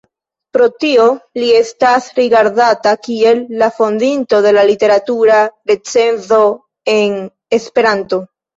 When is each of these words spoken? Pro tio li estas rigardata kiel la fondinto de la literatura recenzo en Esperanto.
Pro 0.55 0.67
tio 0.83 1.03
li 1.41 1.49
estas 1.57 2.07
rigardata 2.21 2.95
kiel 3.09 3.43
la 3.65 3.69
fondinto 3.77 4.41
de 4.47 4.55
la 4.59 4.65
literatura 4.71 5.39
recenzo 5.75 6.43
en 6.99 7.17
Esperanto. 7.63 8.25